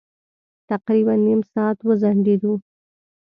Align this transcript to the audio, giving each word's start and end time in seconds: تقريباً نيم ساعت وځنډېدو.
تقريباً 0.71 1.15
نيم 1.27 1.39
ساعت 1.55 1.77
وځنډېدو. 1.87 2.53